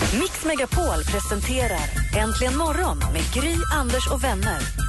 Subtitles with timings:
[0.00, 4.85] Mix Megapol presenterar Äntligen morgon med Gry, Anders och vänner.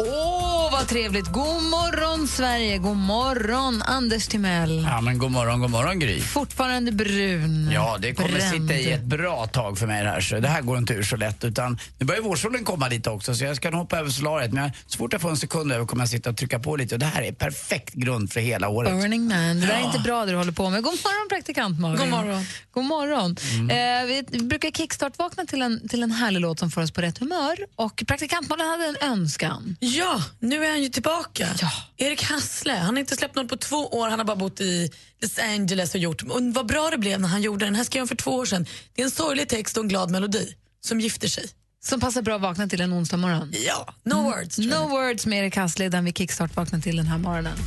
[0.00, 1.26] Åh, vad trevligt!
[1.26, 2.78] God morgon, Sverige!
[2.78, 4.82] God morgon, Anders Timell.
[4.82, 6.20] Ja, men god morgon, god morgon Gry.
[6.20, 7.70] Fortfarande brun.
[7.72, 8.50] Ja, det kommer bränd.
[8.50, 11.02] sitta i ett bra tag för mig det här så det här går inte ur
[11.02, 14.10] så lätt utan nu börjar vårsolen komma lite också så jag ska nog hoppa över
[14.10, 16.58] solariet men jag, så fort jag får en sekund över kommer jag sitta och trycka
[16.58, 18.92] på lite och det här är perfekt grund för hela året.
[18.92, 19.60] Burning man.
[19.60, 20.82] Det där är inte bra det du håller på med.
[20.82, 21.98] God morgon, praktikant Malin.
[21.98, 22.44] God morgon.
[22.70, 23.36] God morgon.
[23.52, 23.70] Mm.
[23.70, 27.18] Eh, vi brukar kickstart-vakna till en, till en härlig låt som får oss på rätt
[27.18, 27.56] humör.
[27.76, 29.76] Och praktikant Malin hade en önskan.
[29.96, 31.48] Ja, nu är han ju tillbaka.
[31.60, 31.70] Ja.
[31.96, 34.90] Erik Hassle, han har inte släppt något på två år, han har bara bott i
[35.20, 36.22] Los Angeles och gjort.
[36.22, 37.74] Och vad bra det blev när han gjorde den.
[37.74, 38.66] här skrev han för två år sedan.
[38.94, 41.44] Det är en sorglig text och en glad melodi som gifter sig.
[41.84, 43.52] Som passar bra att vakna till en onsdag morgon.
[43.66, 44.56] Ja, no words.
[44.56, 44.80] tror jag.
[44.82, 47.58] No words med Erik Hassle, den vi kickstart-vaknar till den här morgonen.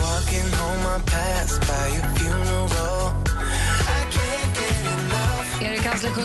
[0.00, 1.00] Walking home,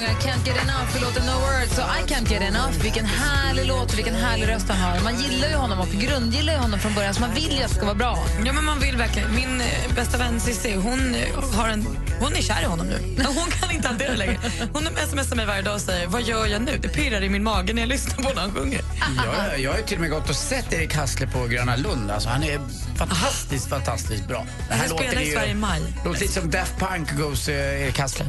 [0.02, 2.84] sjunger Can't get enough i låten No words och I can't get enough.
[2.84, 5.04] Vilken härlig låt och vilken härlig röst han har.
[5.04, 7.70] Man gillar ju honom och grundgillar ju honom från början så man vill ju att
[7.70, 8.18] det ska vara bra.
[8.46, 9.36] Ja, men man vill verkligen.
[9.36, 11.86] Min eh, bästa vän Cissi, hon, eh, har en,
[12.20, 13.24] hon är kär i honom nu.
[13.26, 14.40] Hon kan inte hantera det längre.
[14.74, 16.78] Hon smsar mig varje dag och säger vad gör jag nu?
[16.82, 18.82] Det pirrar i min mage när jag lyssnar på när han sjunger.
[19.18, 22.12] Jag, jag har ju till och med gått och sett Erik Hassle på Gröna Lund.
[22.12, 22.60] Alltså, han är
[22.98, 24.46] fantastiskt, fantastiskt bra.
[24.70, 25.82] Det Han spelar i Sverige i maj.
[26.06, 28.26] låter lite som Daft Punk goes uh, Erik Hassle.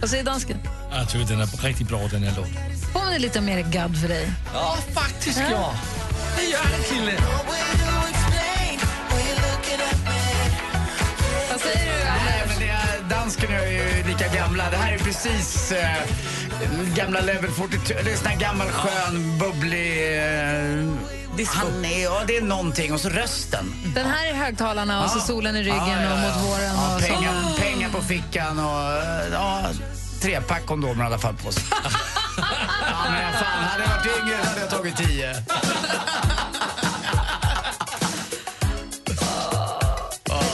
[0.00, 0.58] Vad säger dansken?
[0.90, 2.54] Jag tycker den är riktigt bra den här låten.
[2.92, 4.30] Påminner lite om Erik Gadd för dig.
[4.54, 5.74] Ja, faktiskt ja.
[6.36, 7.12] Det gör den kille.
[11.50, 14.70] Vad säger du, Nej, men det är, dansken är ju lika gamla.
[14.70, 15.96] Det här är precis eh,
[16.94, 17.94] gamla Level 42.
[18.04, 20.18] Det är sån här gammal skön, bubblig...
[20.18, 22.92] Eh, han är, ja, det är någonting.
[22.92, 23.74] Och så rösten.
[23.94, 26.74] Den här är högtalarna och så solen i ryggen och mot våren.
[26.76, 27.06] Ja, och så.
[27.06, 27.45] pengar, pengar på
[28.06, 29.62] fickan och eh, ja,
[30.20, 31.62] trepack kondomer i alla fall på sig.
[31.72, 35.34] ja, men fan, hade jag varit yngre hade jag tagit tio.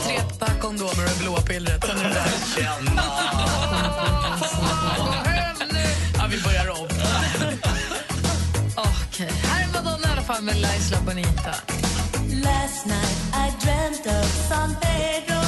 [0.05, 1.85] Tre pack kondomer och blåa pillret.
[1.87, 2.33] Sen är det där.
[2.57, 3.03] Känna.
[6.19, 6.89] Ja, vi börjar om.
[8.77, 11.55] Okej, här är Madonna i alla fall med La Isla Bonita.
[12.29, 15.42] Last night I dreamt of San Pedro.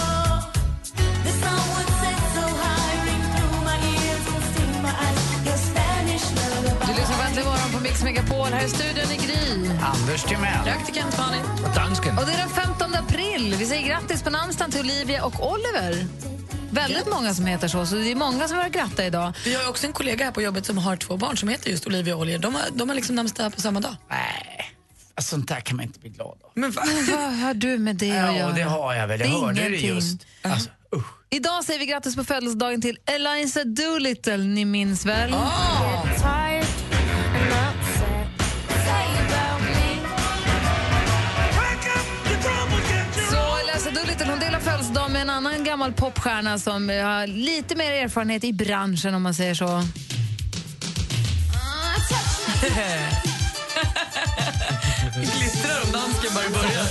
[6.86, 8.46] Du lyssnar på Äntligen morgon på Mix Megapol.
[8.52, 9.68] Här är studion i Gry.
[9.82, 10.64] Anders Timell.
[10.64, 11.42] Praktikant Malin.
[11.74, 12.18] Dansken.
[12.18, 13.54] Och det är den 15 april.
[13.58, 16.06] Vi säger grattis på namnsdagen till Olivia och Oliver.
[16.70, 19.32] Väldigt många som heter så, så det är många som har gratta idag.
[19.44, 21.86] Vi har också en kollega här på jobbet som har två barn som heter just
[21.86, 22.38] Olivia och Oliver.
[22.38, 23.96] De har, de har liksom namnsdag på samma dag.
[24.10, 24.70] Nej,
[25.14, 26.50] alltså, sånt där kan man inte bli glad av.
[26.54, 26.82] Men va?
[27.12, 28.52] Vad har du med det att Ja, göra?
[28.52, 29.20] det har jag väl.
[29.20, 29.94] Jag Det är hörde det ingenting.
[29.94, 30.26] just.
[30.42, 31.06] Alltså, usch.
[31.30, 35.34] Idag säger vi grattis på födelsedagen till Eliza Doolittle, ni minns väl?
[44.26, 48.52] Hon delar födelsedag med en annan gammal popstjärna som eh, har lite mer erfarenhet i
[48.52, 49.66] branschen om man säger så.
[55.14, 56.86] Glittrar om dansken bara i början.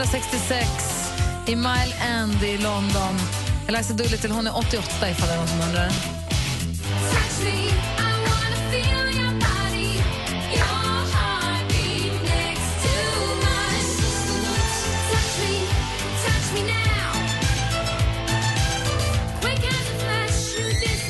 [0.00, 1.12] 1966
[1.46, 3.18] i Mile End i London.
[3.68, 5.90] Eliza Doolittle hon är 88 ifall det är någon som undrar.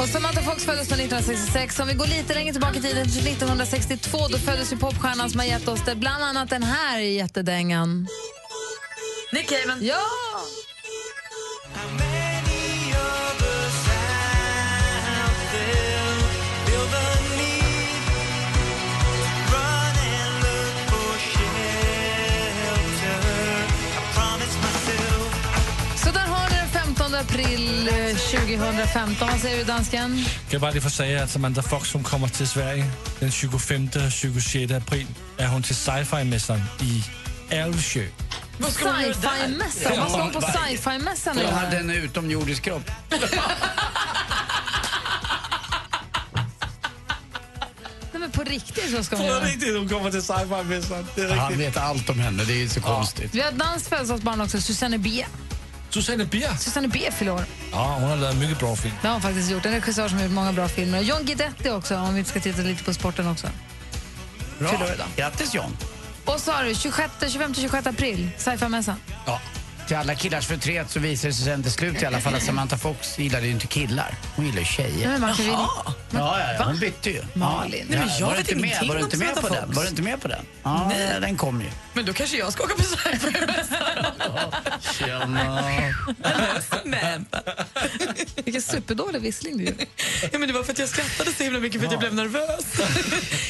[0.00, 1.80] Och Samantha Fox föddes 1966.
[1.80, 5.40] Om vi går lite längre tillbaka i tiden, till 1962, då föddes ju popstjärnan som
[5.40, 8.06] har gett oss det, bland annat den här jättedängan.
[9.50, 9.74] Cave.
[9.80, 9.96] Ja!
[25.96, 29.28] Så där har ni den 15 april eh, 2015.
[29.30, 30.00] Vad säger du, dansken?
[30.00, 32.84] Kan jag bara lige få säga att Samantha Fox hon kommer till Sverige
[33.20, 35.06] den 25 och 26 april
[35.38, 37.04] är hon till sci-fi-mässan i
[37.54, 38.06] Älvsjö.
[38.60, 39.28] Vad ska man göra där?
[39.30, 39.98] Sci-fi-mässan.
[39.98, 41.46] Man ska på sci-fi-mässan nu.
[41.46, 42.90] hade en utomjordisk kropp.
[48.12, 49.44] Nej, men på riktigt så ska På göra.
[49.44, 51.06] riktigt, hon kommer till sci-fi-mässan.
[51.14, 53.34] Det är Han vet allt om henne, det är så konstigt.
[53.34, 55.26] Vi har ett danskt födelsedagsbarn också, Susanne B.
[55.90, 56.56] Susanne Bier.
[56.56, 57.44] Susanne B fyller år.
[57.72, 58.94] Ja, hon har lavet mycket bra film.
[59.02, 59.66] Det har hon faktiskt gjort.
[59.66, 61.00] En regissör som har gjort många bra filmer.
[61.00, 63.46] John Guidetti också, om vi ska titta lite på sporten också.
[64.58, 64.72] Bra.
[65.16, 65.76] Grattis John.
[66.34, 68.96] Och så har du 25-26 april, sci-fi-mässan.
[69.26, 69.40] Ja.
[69.88, 72.42] Till alla killars förtret så visade det sig sen till slut i alla fall att
[72.42, 74.14] Samantha Fox gillade ju inte killar.
[74.36, 74.90] Hon gillar ju tjejer.
[74.98, 77.22] Nej, men man kan ju- Ja, ja, ja, hon bytte ju.
[77.34, 77.86] Malin.
[77.90, 77.96] Ja.
[77.96, 78.68] Nej, men jag var, du vet inte med?
[78.70, 79.72] ingenting var du inte med på den?
[79.72, 80.44] Var du inte med på den?
[80.62, 81.66] Ja, den kom ju.
[81.92, 83.78] Men då kanske jag ska åka på sci-fi-mässan.
[86.70, 87.42] Samantha.
[88.44, 89.74] Vilken superdålig vissling du.
[90.32, 92.14] Ja, men det var för att jag skrattade så himla mycket för att jag blev
[92.14, 92.64] nervös.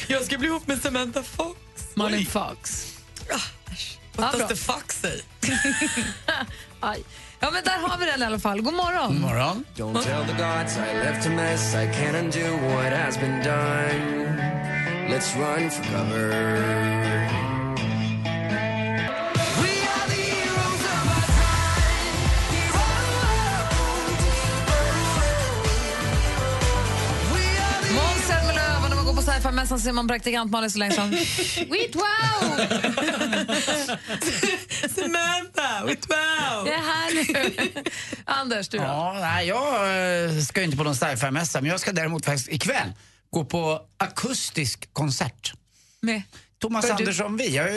[0.07, 1.59] Jag ska bli ihop med Samantha Fox.
[1.95, 2.87] Malin Fox.
[4.15, 5.21] What does the fuck say?
[6.79, 7.03] Aj.
[7.39, 8.61] Ja, men där har vi den i alla fall.
[8.61, 9.13] God morgon.
[9.13, 9.65] God morgon.
[9.75, 11.75] Don't tell the gods I left a mess.
[11.75, 14.37] I can't undo what has been done.
[15.09, 17.00] Let's run for cover.
[29.41, 31.11] Går på sci-fi-mässan ser man praktikant Malin så länge som
[31.69, 32.57] Wait wow!
[34.95, 36.67] Samantha, with wow!
[36.67, 37.81] Jag är här nu.
[38.25, 38.83] Anders, du då?
[38.83, 42.93] Ja, nej, jag eh, ska inte på någon sci-fi-mässa, men jag ska däremot faktiskt ikväll
[43.29, 45.53] gå på akustisk konsert.
[46.01, 46.21] Med?
[46.61, 47.55] Thomas För du- Andersson Vi.
[47.55, 47.73] Jag är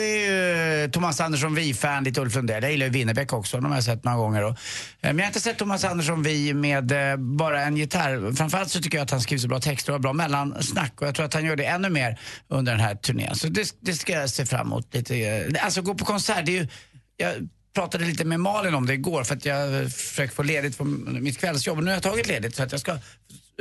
[0.79, 2.63] ju eh, Thomas Andersson Vi-fan, lite Ulf Lundell.
[2.63, 4.43] Jag gillar ju Winnerbäck också, de har jag sett några gånger.
[4.43, 4.55] Eh,
[5.01, 8.33] men jag har inte sett Thomas Andersson Vi med eh, bara en gitarr.
[8.37, 11.01] Framförallt så tycker jag att han skriver så bra texter och har bra mellansnack.
[11.01, 13.35] Och jag tror att han gör det ännu mer under den här turnén.
[13.37, 15.47] Så det, det ska jag se fram emot lite.
[15.61, 16.69] Alltså gå på konsert, det är ju...
[17.17, 17.33] Jag
[17.75, 21.39] pratade lite med Malin om det igår för att jag försöker få ledigt från mitt
[21.39, 21.79] kvällsjobb.
[21.79, 22.99] Nu har jag tagit ledigt så att jag ska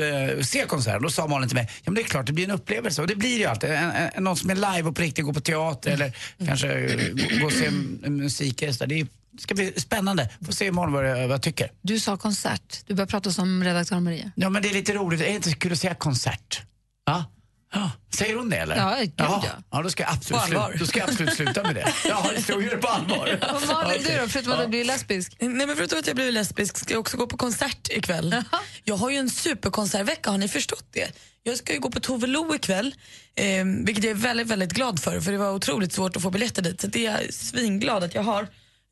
[0.02, 1.02] eh, se konserten.
[1.02, 3.08] Då sa Malin till mig, ja men det är klart det blir en upplevelse och
[3.08, 3.70] det blir ju alltid.
[3.70, 7.10] En, en, någon som är live och på riktigt går på teater eller kanske eh,
[7.14, 8.62] gå- gå och se m- musik.
[8.62, 8.88] eller så där.
[8.96, 9.08] Det, är,
[9.40, 10.30] ska bli spännande.
[10.46, 11.72] Får se imorgon vad, jag- vad jag tycker.
[11.82, 12.84] Du sa konsert.
[12.88, 14.32] Du började prata som redaktör Maria.
[14.36, 16.62] Ja men det är lite roligt, är det inte så kul att säga konsert?
[17.06, 17.26] Ja.
[17.74, 18.76] Ja, säger hon det eller?
[18.76, 19.44] Ja, gud, ja.
[19.72, 19.82] ja.
[19.82, 21.94] då ska jag absolut, sluta, då ska jag absolut sluta med det.
[22.06, 23.40] Ja, göra det på allvar.
[23.54, 24.16] Och Malin, Okej.
[24.16, 24.28] du då?
[24.28, 25.36] Förutom att du blir lesbisk.
[25.40, 28.44] Nej, men förutom att jag blev lesbisk ska jag också gå på konsert ikväll.
[28.84, 31.12] Jag har ju en superkonsertvecka, har ni förstått det?
[31.44, 32.96] Jag ska ju gå på Tove Lo ikväll,
[33.36, 36.30] eh, vilket jag är väldigt, väldigt glad för, för det var otroligt svårt att få
[36.30, 36.82] biljetter dit.
[36.82, 38.48] Så det är jag svinglad att jag har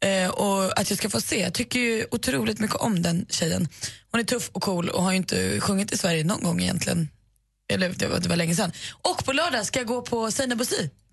[0.05, 1.39] eh, och att jag ska få se.
[1.41, 3.67] Jag tycker ju otroligt mycket om den tjejen.
[4.11, 7.09] Hon är tuff och cool och har ju inte sjungit i Sverige någon gång egentligen.
[7.71, 8.71] Eller det var, det var länge sedan.
[9.01, 10.65] Och på lördag ska jag gå på Seinabo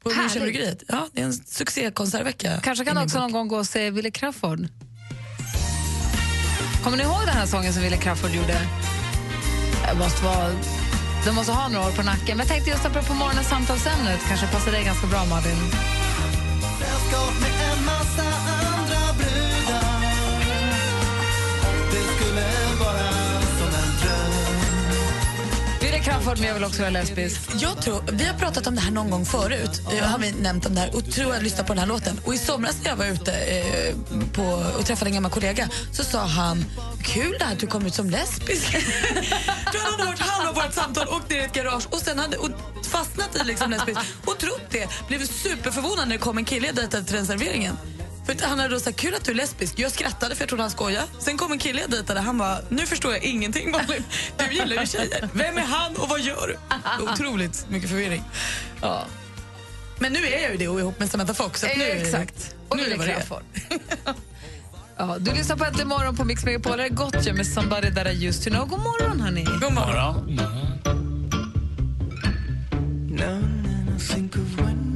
[0.02, 0.10] på.
[0.10, 0.82] Münchenbryggeriet.
[0.88, 2.60] Ja, det är en succékonsertvecka.
[2.62, 3.22] Kanske kan du också bok.
[3.22, 4.68] någon gång gå och se Wille Crafoord.
[6.84, 8.60] Kommer ni ihåg den här sången som Wille Crafoord gjorde?
[9.88, 10.50] Det måste vara...
[11.24, 12.36] De måste ha några år på nacken.
[12.36, 15.56] Men jag tänkte just apropå morgonens samtalsämne, kanske passar dig ganska bra Malin.
[16.78, 18.57] Sällskap med en massa
[25.98, 27.40] Wille Crafoord, men jag vill också vara lesbisk.
[27.60, 29.82] Jag tror, vi har pratat om det här någon gång förut.
[29.92, 32.20] Eh, har vi nämnt om det här och tror jag lyssnat på den här låten.
[32.24, 33.94] Och i somras när jag var ute eh,
[34.32, 34.42] på,
[34.78, 36.64] och träffade en gammal kollega så sa han
[37.02, 38.72] Kul det här att du kom ut som lesbisk.
[39.72, 42.36] Då hade han hört halva vårt samtal, åkt ner i ett garage och sen hade
[42.36, 42.50] och
[42.84, 44.88] fastnat i liksom lesbisk och trott det.
[45.08, 47.76] Blev superförvånad när det kom en kille jag dejtade till den serveringen.
[48.42, 49.74] Han hade då sagt kul att du är lesbisk.
[49.78, 51.06] Jag skrattade för jag trodde han skojade.
[51.18, 52.20] Sen kom en kille jag dejtade.
[52.20, 54.04] Han bara, nu förstår jag ingenting Malin.
[54.38, 55.28] Du gillar ju tjejer.
[55.32, 56.56] Vem är han och vad gör du?
[57.04, 58.22] Otroligt mycket förvirring.
[58.82, 59.04] Ja.
[59.98, 61.60] Men nu är jag ju det och ihop med Samantha Fox.
[61.60, 62.54] Så nu, Eh, Exakt.
[62.68, 63.16] Och nu är det Wille vad det är.
[63.16, 63.42] Crafoord.
[64.96, 66.76] Ja, du lyssnar på Äntligen morgon på Mix Megapol.
[66.76, 68.68] Det är Gotcha med Somebody That I Used To Know.
[68.68, 69.44] God morgon, hörni.
[69.44, 70.40] God morgon.
[73.10, 73.42] Now
[74.16, 74.87] and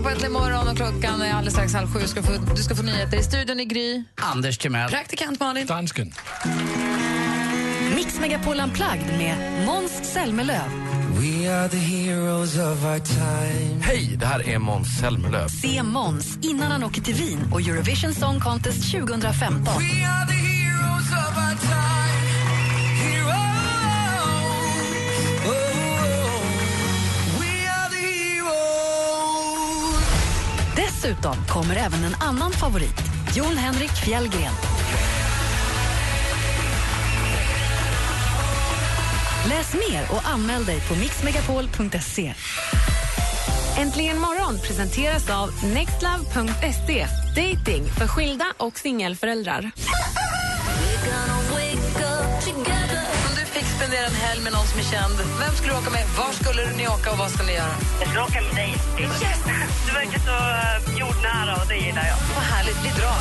[0.00, 2.06] lyssnar på Äntligen morgon och klockan är alldeles strax halv sju.
[2.06, 4.04] Ska få, du ska få nyheter i studion i Gry.
[4.16, 4.90] Anders Timell.
[4.90, 5.66] Praktikant Malin.
[5.66, 6.12] Dansken.
[7.94, 10.70] Mix Megapol Unplugged med Måns Zelmerlöw.
[11.20, 13.82] We are the heroes of our time.
[13.82, 15.48] Hej, det här är Måns Zelmerlöw.
[15.48, 19.74] Se Måns innan han åker till Wien och Eurovision Song Contest 2015.
[31.10, 33.02] Dessutom kommer även en annan favorit,
[33.34, 34.52] Jon Henrik Fjällgren.
[39.48, 42.34] Läs mer och anmäl dig på mixmegapol.se.
[43.78, 47.06] Äntligen morgon presenteras av nextlove.se.
[47.36, 49.70] Dating för skilda och singelföräldrar.
[53.90, 56.04] Spendera en helg med någon som är känd, vem skulle du åka med?
[56.18, 57.74] Var skulle ni åka och vad skulle ni göra?
[58.00, 58.70] Jag skulle åka med dig.
[59.86, 62.18] Du verkar så uh, jordnära och det gillar jag.
[62.36, 63.20] Vad härligt, vi drar.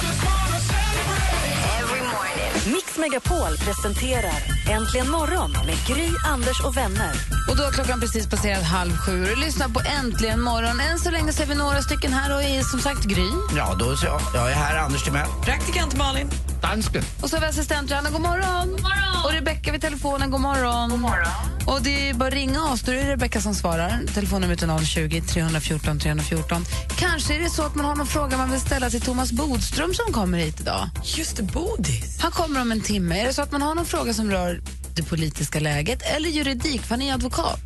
[2.74, 7.14] Mix Megapol presenterar Äntligen morgon med Gry, Anders och vänner.
[7.50, 10.80] Och då har klockan precis passerat halv sju och du lyssnar på Äntligen morgon.
[10.80, 13.30] Än så länge så är vi några stycken här och är som sagt Gry.
[13.58, 14.06] Ja, då så.
[14.06, 15.30] Jag, jag är här, Anders Timell.
[15.46, 16.30] Praktikant Malin.
[16.62, 17.04] Dansken.
[17.22, 18.72] Och så har vi assistent Johanna, god morgon.
[18.72, 19.26] God morgon.
[19.26, 20.90] Och Rebecka vid telefonen, god morgon.
[20.90, 21.28] God morgon.
[21.66, 24.02] Och det är bara att ringa oss, då är det Rebecka som svarar.
[24.14, 26.66] Telefonnumret är 020 314 314.
[26.98, 29.94] Kanske är det så att man har någon fråga man vill ställa till Thomas Bodström
[29.94, 30.90] som kommer hit idag.
[31.04, 32.20] Just det, Bodis.
[32.22, 33.22] Han kommer om en timme.
[33.22, 34.62] Är det så att man har någon fråga som rör
[34.96, 37.62] det politiska läget eller juridik, för han är advokat,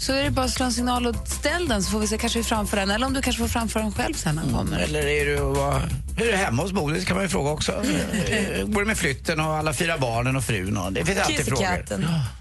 [0.00, 2.18] så är det bara att slå en signal och ställ den så får vi se
[2.18, 2.90] kanske vi framför den.
[2.90, 4.78] Eller om du kanske får framföra den själv sen han kommer.
[4.78, 5.82] Eller är du, vad-
[6.16, 7.72] hur är det hemma hos Bodis kan man ju fråga också.
[8.66, 10.76] Går det med flytten och alla fyra barnen och frun?
[10.76, 11.84] Och det finns alltid frågor.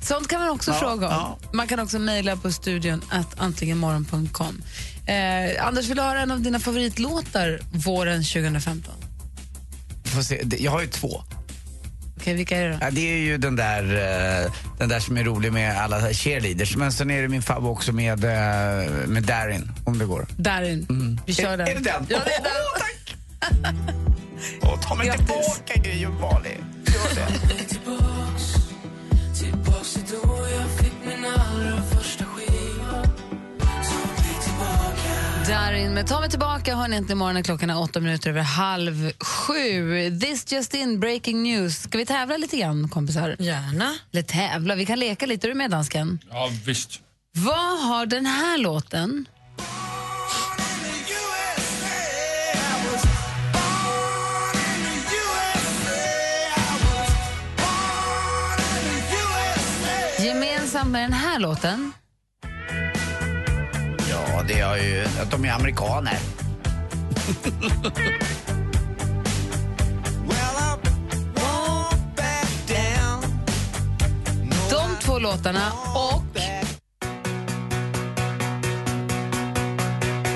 [0.02, 1.14] Sånt kan man också Ja, fråga om.
[1.14, 1.38] ja.
[1.54, 4.62] Man kan också mejla på studion att antligenmorgon.com.
[5.06, 8.94] Eh, Anders, vill du höra en av dina favoritlåtar våren 2015?
[10.06, 10.42] Får se.
[10.44, 11.24] Det- Jag har ju två.
[12.30, 12.78] Okej, vilka är det då?
[12.82, 13.84] Ja, det är ju den där,
[14.46, 16.76] eh, den där som är rolig med alla cheerleaders.
[16.76, 20.28] Men sen är det min favorit också med, eh, med Darin, om det går.
[20.38, 21.20] Darin.
[21.26, 21.68] Vi kör Är- den.
[21.68, 22.06] är det den?
[22.10, 22.52] Ja, det är den.
[22.74, 23.16] Åh, tack!
[24.62, 25.26] Åh, ta mig Grattis.
[25.26, 26.66] tillbaka, Gry och Malin.
[26.86, 27.28] Gör det.
[35.50, 39.12] Darin med Ta mig tillbaka har ni äntligen morgonen klockan är åtta minuter över halv
[39.20, 40.20] sju.
[40.20, 41.82] This just in, breaking news.
[41.82, 43.36] Ska vi tävla lite grann, kompisar?
[43.40, 43.96] Gärna.
[44.12, 45.48] Eller tävla, vi kan leka lite.
[45.48, 46.20] Är du med, dansken?
[46.30, 47.02] Ja, visst.
[47.38, 49.26] Vad har den här låten
[60.20, 61.92] gemensamt med den här låten?
[64.50, 66.18] Det är ju att de är amerikaner.
[74.70, 76.24] De två låtarna och...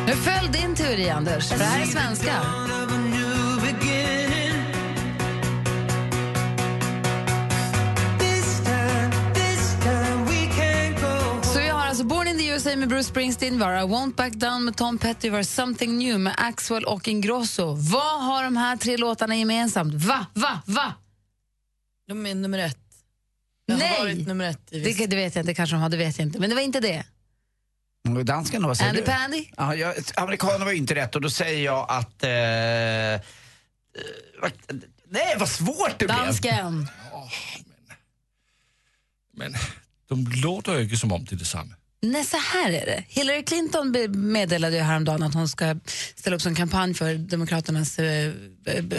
[0.07, 2.33] Nu föll din teori, Anders, för det här är svenska.
[12.73, 15.43] USA med Bruce Springsteen, vi har I won't back down med Tom Petty, vi har
[15.43, 17.73] Something new med Axwell och Ingrosso.
[17.75, 19.93] Vad har de här tre låtarna gemensamt?
[19.93, 20.93] Va, va, va?
[22.07, 22.77] De är nummer ett.
[23.67, 23.99] Det har Nej!
[23.99, 26.27] varit nummer ett i Det, det vet jag inte, kanske de har, det vet jag
[26.27, 26.39] inte.
[26.39, 27.05] Men det var inte det.
[28.09, 29.07] Och Dansken då, vad säger Andy du?
[29.07, 29.45] Pandy?
[29.57, 32.23] Ja, jag, amerikaner var ju inte rätt och då säger jag att...
[32.23, 32.29] Eh,
[33.13, 33.21] eh,
[34.41, 36.17] vad- nej, vad svårt det blev.
[36.17, 36.87] Dansken.
[39.33, 39.53] Men
[40.07, 41.75] de låter ju inte som om det är detsamma.
[42.03, 43.03] Nej, så här är det.
[43.07, 43.95] Hillary Clinton
[44.31, 45.75] meddelade ju häromdagen att hon ska
[46.15, 48.33] ställa upp som kampanj för Demokraternas eh,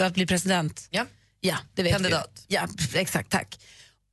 [0.01, 0.87] att bli president.
[0.89, 1.05] Ja.
[1.39, 2.45] Ja, det vet Kandidat.
[2.47, 2.55] vi.
[2.55, 3.59] Ja, exakt, tack.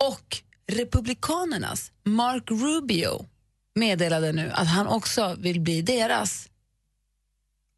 [0.04, 0.38] Och
[0.72, 3.26] Republikanernas Mark Rubio
[3.75, 6.49] meddelade nu att han också vill bli deras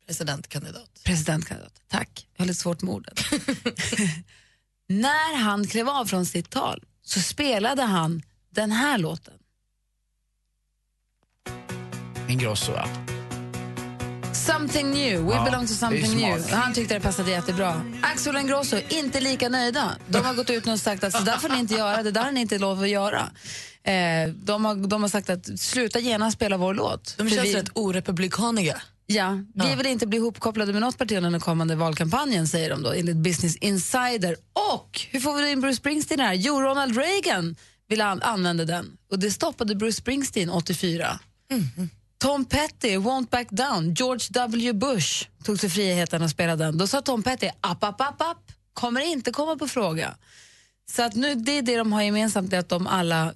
[0.07, 1.01] Presidentkandidat.
[1.05, 1.83] presidentkandidat.
[1.89, 3.15] Tack, jag har lite svårt med orden.
[4.89, 9.35] När han klev av från sitt tal så spelade han den här låten.
[12.29, 12.73] Ingrosso?
[14.33, 16.51] Something new, we Ja, belong to something new.
[16.53, 17.83] Han tyckte det passade jättebra.
[18.03, 19.91] Axel och Ingrosso, inte lika nöjda.
[20.09, 22.23] De har gått ut och sagt att så där får ni inte göra, det där
[22.25, 23.31] har ni inte lov att göra.
[23.85, 27.15] Eh, de, har, de har sagt att sluta genast spela vår låt.
[27.19, 28.83] De känns vi, rätt orepublikaniga.
[29.07, 29.77] Ja, vi Ja.
[29.77, 33.17] vill inte bli ihopkopplade med något parti under den kommande valkampanjen, säger de då, enligt
[33.17, 34.37] Business Insider.
[34.73, 36.35] Och hur får vi in Bruce Springsteen här?
[36.35, 37.57] Jo, Ronald Reagan
[37.89, 41.19] ville an- använda den och det stoppade Bruce Springsteen 84.
[42.25, 46.79] Tom Petty, Won't Back Down, George W Bush tog sig friheten att spela den.
[46.79, 48.39] Då sa Tom Petty, app, app, app, app,
[48.75, 50.15] kommer inte komma på fråga.
[50.91, 53.35] Så att nu, det är det de har gemensamt, det är att de alla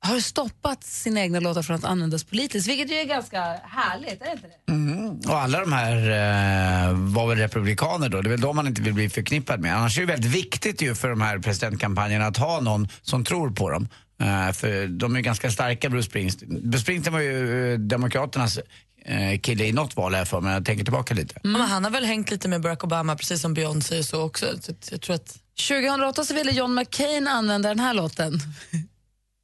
[0.00, 4.26] har stoppat sina egna låtar från att användas politiskt, vilket ju är ganska härligt, är
[4.26, 4.72] det inte det?
[4.72, 5.20] Mm.
[5.28, 8.22] Och alla de här eh, var väl republikaner då?
[8.22, 9.76] Det är väl de man inte vill bli förknippad med.
[9.76, 13.50] Annars är det väldigt viktigt ju för de här presidentkampanjerna att ha någon som tror
[13.50, 13.88] på dem.
[14.20, 16.70] Eh, för de är ganska starka, Bruce Springsteen.
[16.70, 18.58] Bruce Springsteen var ju eh, Demokraternas
[19.04, 20.52] eh, kille i något val här för mig.
[20.52, 21.34] Jag tänker tillbaka lite.
[21.42, 24.22] Ja, men han har väl hängt lite med Barack Obama precis som Beyoncé och så
[24.22, 24.46] också.
[24.62, 28.32] Så jag tror att 2008 så ville John McCain använda den här låten.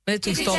[0.07, 0.59] Men det tog stopp.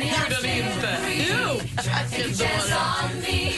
[0.00, 0.98] Gjorde han inte?
[1.30, 1.60] Jo!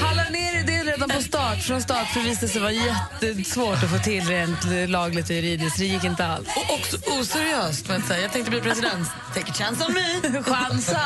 [0.00, 1.58] Hallar ner i det redan på start.
[1.58, 5.78] Från start för det visade sig vara jättesvårt att få till rent lagligt och juridiskt.
[5.78, 6.48] Det gick inte alls.
[6.56, 7.88] Och också oseriöst.
[7.88, 9.08] Men så här, jag tänkte bli president.
[9.34, 10.42] Take a chance on me.
[10.42, 11.00] Chansa!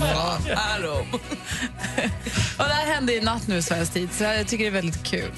[0.00, 0.38] Ja?
[2.58, 5.04] Och det här hände i natt nu svensk tid, så jag tycker det är väldigt
[5.04, 5.30] kul.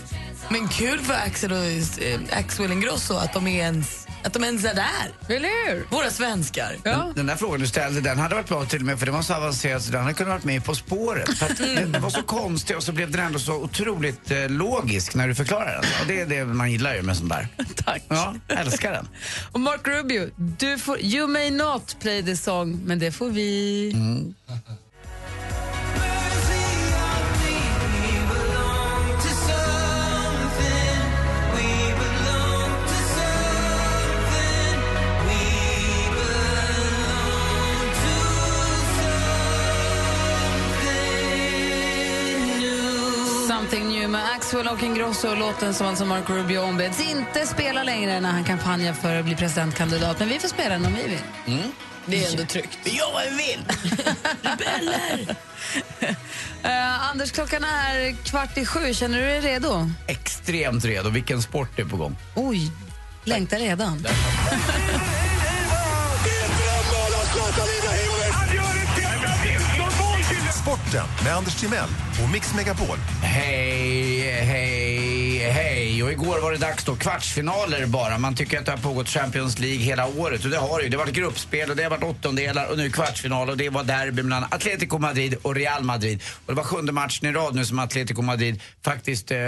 [0.48, 4.64] Men kul för Axel och eh, Axel Ingrosso att de, är ens, att de ens
[4.64, 5.34] är där.
[5.36, 5.86] Eller hur?
[5.90, 6.76] Våra svenskar.
[6.82, 7.12] Ja.
[7.16, 9.22] Den där frågan du ställde, den hade varit bra till och med för den var
[9.22, 11.38] så avancerad så den hade kunnat varit med På spåret.
[11.38, 14.48] För att den den var så konstig och så blev den ändå så otroligt eh,
[14.48, 15.84] logisk när du förklarar den.
[16.00, 17.48] Och det är det man gillar ju med sånt där.
[17.84, 18.02] Tack.
[18.08, 19.08] Ja, älskar den.
[19.52, 23.92] Och Mark Rubio, du får, you may not play the song, men det får vi.
[23.92, 24.85] Something
[44.36, 48.30] new med Axwell och Ingrosso, låten som alltså Mark Rubio ombeds inte spela längre när
[48.30, 50.18] han kampanjar för att bli presidentkandidat.
[50.18, 51.62] Men vi får spela den om vi vill.
[52.06, 52.78] Det är ändå tryggt.
[52.84, 53.64] Ja, jag vill!
[54.42, 55.36] Rebeller!
[56.62, 58.94] Eh, Anders, klockan är kvart i sju.
[58.94, 59.90] Känner du dig redo?
[60.06, 61.10] Extremt redo.
[61.10, 62.16] Vilken sport är på gång.
[62.34, 62.70] Oj,
[63.24, 64.06] längtar redan.
[70.86, 71.88] Sporten med Anders Timell
[72.24, 72.98] och Mix Megapol.
[73.22, 76.02] Hej, hej, hej.
[76.02, 76.96] Och igår var det dags då.
[76.96, 78.18] Kvartsfinaler bara.
[78.18, 80.44] Man tycker att det har pågått Champions League hela året.
[80.44, 80.90] Och det har det ju.
[80.90, 83.50] Det har varit gruppspel och det har varit åttondelar och nu kvartsfinal.
[83.50, 86.22] Och det var derby mellan Atletico Madrid och Real Madrid.
[86.46, 89.38] Och det var sjunde matchen i rad nu som Atletico Madrid faktiskt eh,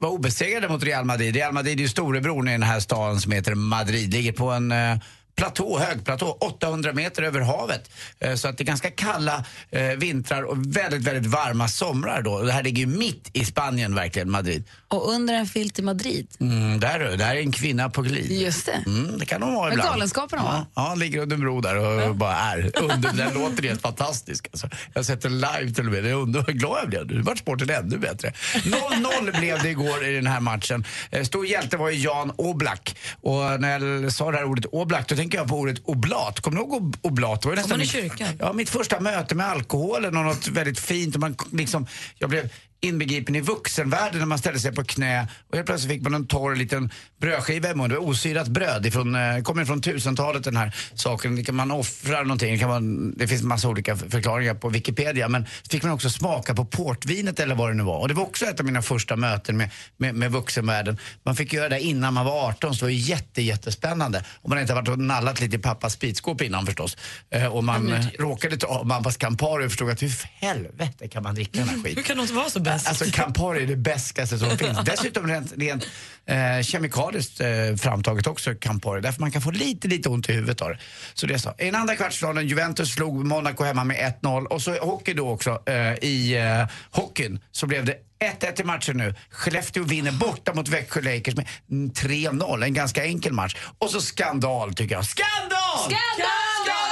[0.00, 1.34] var obesegrade mot Real Madrid.
[1.34, 4.14] Real Madrid är ju storebror i den här staden som heter Madrid.
[4.14, 4.96] Ligger på en eh,
[5.38, 7.90] platå, högplatå, 800 meter över havet.
[8.18, 12.42] Eh, så att det är ganska kalla eh, vintrar och väldigt, väldigt varma somrar då.
[12.42, 14.64] Det här ligger ju mitt i Spanien verkligen, Madrid.
[14.90, 16.26] Och under en filt i Madrid.
[16.40, 18.32] Mm, där, du, där är en kvinna på glid.
[18.32, 18.82] Just det.
[18.86, 19.90] Mm, det kan hon vara ibland.
[19.90, 20.66] Galenskaperna, va?
[20.74, 22.70] Ja, han ligger under en bro där och bara är.
[22.82, 24.48] Under, den låter helt fantastisk.
[24.52, 24.68] Alltså.
[24.92, 26.04] Jag har sett den live till och med.
[26.04, 27.06] Det är under, glad jag blev.
[27.06, 28.32] Nu vart sporten ännu bättre.
[28.54, 30.84] 0-0 blev det igår i den här matchen.
[31.10, 32.96] Eh, Stor hjälte var ju Jan Oblak.
[33.20, 36.40] Och när jag sa det här ordet Oblak, då tänker jag på ordet oblat.
[36.40, 37.42] Kommer du ihåg ob- oblat?
[37.42, 38.22] Det var ju Kom man i mitt-?
[38.38, 41.14] Ja, mitt första möte med alkoholen och något väldigt fint.
[41.14, 41.86] Och man liksom,
[42.18, 42.48] jag blev
[42.80, 46.26] inbegripen i vuxenvärlden när man ställde sig på knä och helt plötsligt fick man en
[46.26, 47.90] torr liten brödskiva i munnen.
[47.90, 48.86] Det var osyrat bröd.
[48.86, 51.36] Ifrån, eh, kommer från 1000-talet den här saken.
[51.36, 52.52] Det kan man offra någonting.
[52.52, 55.28] Det, kan man, det finns massa olika förklaringar på Wikipedia.
[55.28, 57.98] Men fick man också smaka på portvinet eller vad det nu var.
[57.98, 60.98] Och det var också ett av mina första möten med, med, med vuxenvärlden.
[61.22, 64.24] Man fick göra det innan man var 18 så det var jätte, jättespännande.
[64.42, 66.96] Om man inte varit och nallat lite i pappas spritskåp innan förstås.
[67.30, 71.22] Eh, och man eh, råkade ta av mammas Campari och förstod att hur helvete kan
[71.22, 71.96] man dricka den här skiten?
[71.96, 72.88] Hur kan något vara så bäst?
[72.88, 74.78] Alltså Campari är det bäskaste som finns.
[74.84, 75.86] Dessutom rent, rent
[76.26, 79.00] eh, kemikaliskt eh, framtaget också Campari.
[79.00, 80.78] Därför man kan få lite, lite ont i huvudet av det.
[81.14, 81.54] Så det är så.
[81.58, 84.44] I den andra kvartsfinalen, Juventus slog Monaco hemma med 1-0.
[84.44, 85.62] Och så hockey då också.
[85.66, 87.96] Eh, I eh, hockeyn så blev det
[88.40, 89.14] 1-1 i matchen nu.
[89.30, 92.64] Skellefteå vinner borta mot Växjö Lakers med mm, 3-0.
[92.64, 93.56] En ganska enkel match.
[93.78, 95.04] Och så skandal tycker jag.
[95.04, 95.78] Skandal!
[95.78, 96.87] Skandal!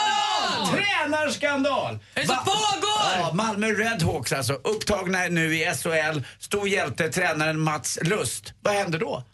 [0.64, 1.98] Tränarskandal!
[2.14, 3.20] Är det som pågår?
[3.20, 4.52] Ja, Malmö Redhawks alltså.
[4.52, 6.20] Upptagna nu i SHL.
[6.38, 8.52] Stor hjälte, tränaren Mats Lust.
[8.60, 9.24] Vad händer då?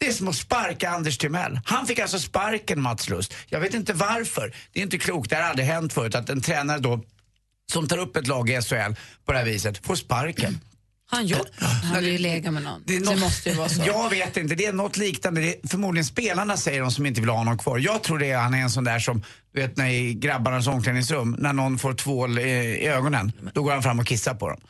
[0.00, 1.60] Det är som att sparka Anders Timell.
[1.64, 3.34] Han fick alltså sparken Mats Lust.
[3.48, 4.54] Jag vet inte varför.
[4.72, 5.30] Det är inte klokt.
[5.30, 7.00] Det har aldrig hänt förut att en tränare då
[7.72, 8.92] som tar upp ett lag i SHL
[9.24, 10.60] på det här viset får sparken.
[11.10, 12.82] Han gjort Han vill ju lägga med någon.
[12.86, 13.82] Det, är Det, något- måste ju vara så.
[13.86, 15.40] Jag vet inte, det är något liknande.
[15.40, 17.78] Det är förmodligen spelarna säger de som inte vill ha honom kvar.
[17.78, 19.22] Jag tror det är, han är en sån där som,
[19.54, 23.72] du vet när i grabbarnas omklädningsrum, när någon får tvål i, i ögonen, då går
[23.72, 24.60] han fram och kissar på dem.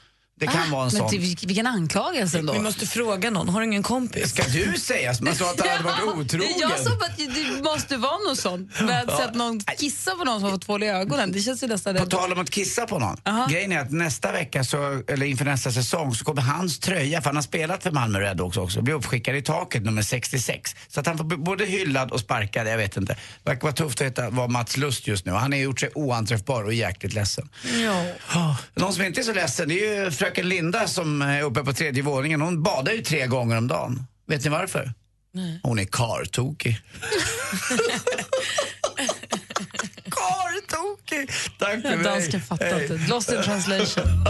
[0.40, 1.10] Det kan vara en Ah, Men sån.
[1.10, 2.52] till, vilk- vilken anklagelse ändå.
[2.52, 3.48] Vi måste fråga någon.
[3.48, 4.30] Har du ingen kompis?
[4.30, 6.48] Ska du säga man sa att han hade varit otrogen?
[6.60, 8.70] Jag sa att det måste vara något sånt.
[8.80, 11.66] Men att, någon kissar på någon som har fått tvål i ögonen, det känns ju
[11.66, 11.96] nästan...
[11.96, 13.16] På tal om att kissa på någon.
[13.50, 17.28] Grejen är att nästa vecka, så, eller inför nästa säsong, så kommer hans tröja, för
[17.28, 20.76] han har spelat för Malmö Redhawks också, bli uppskickad i taket nummer 66.
[20.88, 23.12] Så att han får både hyllad och sparkad, jag vet inte.
[23.12, 25.32] Det verkar vara tufft att veta vad Mats Lust just nu.
[25.32, 27.48] Han har gjort sig oanträffbar och jäkligt ledsen.
[28.34, 28.56] Ja.
[28.74, 31.72] Någon som inte är så ledsen, det är ju fröken Linda som är uppe på
[31.72, 32.40] tredje våningen.
[32.40, 34.06] Hon badar ju tre gånger om dagen.
[34.26, 34.92] Vet ni varför?
[35.32, 35.60] Nej.
[35.62, 36.80] Hon är kartokig.
[40.10, 41.30] kartokig!
[41.58, 42.30] Tack för mig.
[42.60, 42.82] Hej.
[42.82, 43.06] inte.
[43.08, 44.04] Lost in translation.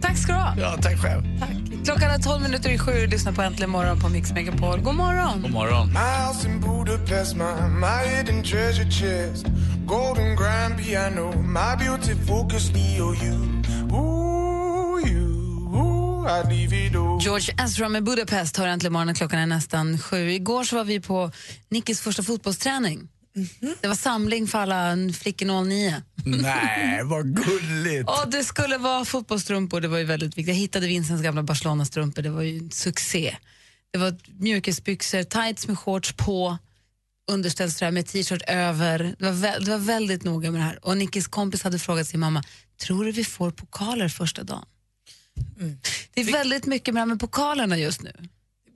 [0.00, 0.54] Tack ska du ha.
[0.58, 1.22] Ja, tack själv.
[1.40, 1.84] Tack.
[1.84, 4.80] Klockan är 12 minuter i sju och lyssnar på Äntligen morgon på Mix Megapol.
[4.80, 5.42] God morgon!
[5.42, 5.88] God morgon.
[5.88, 9.46] My house in Budapest, my, my hidden treasure chest.
[9.86, 13.53] Golden grand piano, my beauty focus, EOU.
[17.20, 19.14] George Ezra med Budapest hör Äntligen morgon.
[19.14, 20.30] Klockan är nästan sju.
[20.32, 21.32] Igår så var vi på
[21.68, 23.08] Nickis första fotbollsträning.
[23.82, 26.02] Det var samling för alla flickor 09.
[26.24, 28.08] Nej, vad gulligt.
[28.10, 30.48] Och det skulle vara fotbollsstrumpor, det var ju väldigt viktigt.
[30.48, 33.36] Jag hittade Vincents gamla Barcelona-strumpor, det var ju en succé.
[33.92, 36.58] Det var mjukisbyxor, tights med shorts på,
[37.30, 39.14] underställströja med t-shirt över.
[39.18, 40.78] Det var, vä- det var väldigt noga med det här.
[40.82, 42.42] Och Nickis kompis hade frågat sin mamma,
[42.82, 44.64] tror du vi får pokaler första dagen?
[46.14, 48.12] Det är väldigt mycket med här med pokalerna just nu.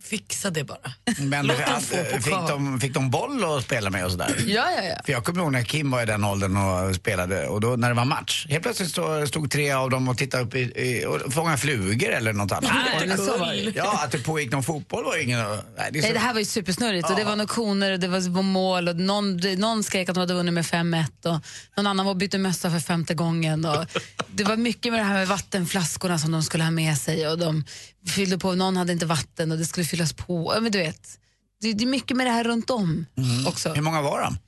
[0.03, 0.93] Fixa det bara.
[1.19, 2.49] Men Låt dem att, få fick, pokal.
[2.49, 4.35] de, fick de boll att spela med och sådär?
[4.47, 4.97] Ja, ja, ja.
[5.05, 7.89] För jag kommer ihåg när Kim var i den åldern och spelade och då när
[7.89, 11.07] det var match, helt plötsligt stod, stod tre av dem och tittade upp i, i,
[11.07, 12.73] och fångade flugor eller något annat.
[13.07, 13.73] Nej, så var det.
[13.77, 15.41] Ja, att det pågick någon fotboll var ingen...
[15.41, 18.01] Nej, det, så, Nej, det här var ju supersnurrigt och det var några koner och
[18.01, 21.41] det var mål och någon, någon skrek att de hade vunnit med 5-1 och
[21.77, 23.65] någon annan var bytte mössa för femte gången.
[23.65, 23.85] Och
[24.31, 27.39] det var mycket med det här med vattenflaskorna som de skulle ha med sig och
[27.39, 27.65] de
[28.07, 30.53] fyllde på, någon hade inte vatten och det skulle fyllas på.
[30.55, 31.19] Ja, men du vet,
[31.61, 33.07] det, det är mycket med det här runt om
[33.47, 33.73] också.
[33.73, 34.39] Hur många var de?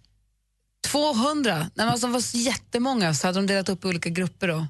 [0.87, 4.49] 200, Nej, men alltså, var så jättemånga så hade de delat upp i olika grupper
[4.49, 4.67] då.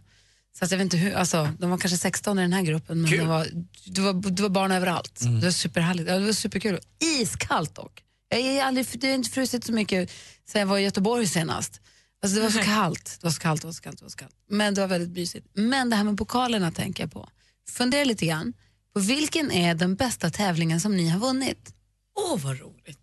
[0.58, 3.02] Så att jag vet inte hur, alltså, de var kanske 16 i den här gruppen
[3.02, 3.46] men det var,
[3.86, 5.20] det, var, det var barn överallt.
[5.20, 6.78] Det var superhärligt, ja, det var superkul.
[7.20, 8.02] Iskallt dock.
[8.28, 10.10] Jag är aldrig, det har inte frusit så mycket
[10.48, 11.80] sen jag var i Göteborg senast.
[12.22, 14.10] Alltså, det var så kallt, det var så kallt, det var så kallt, det var
[14.10, 14.34] så kallt.
[14.50, 15.46] Men det var väldigt mysigt.
[15.54, 17.28] Men det här med pokalerna tänker jag på.
[17.68, 18.52] Fundera lite grann
[18.94, 21.74] vilken är den bästa tävlingen som ni har vunnit?
[22.18, 22.96] Åh, vad roligt.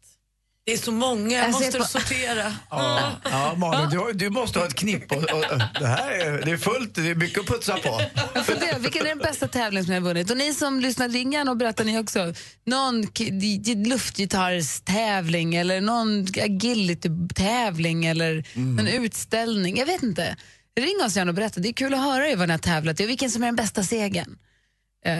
[0.66, 2.56] Det är så många, jag Jag måste på- sortera.
[2.70, 5.12] Ja, ja Malin, du, du måste ha ett knipp.
[5.12, 5.44] Och, och,
[5.80, 8.02] det här är, det är fullt, det är mycket att putsa på.
[8.36, 10.32] Jag funderar, vilken är den bästa tävlingen som jag har vunnit?
[10.32, 12.34] Och ni som lyssnar, ring gärna och berätta ni också.
[12.66, 13.06] Någon
[13.86, 19.78] luftgitarrstävling eller någon agility-tävling eller en utställning.
[19.78, 20.38] Jag vet inte.
[20.80, 21.60] Ring oss gärna och berätta.
[21.60, 23.48] Det är kul att höra er vad ni har tävlat i och vilken som är
[23.48, 24.38] den bästa segern.
[25.06, 25.20] Eh,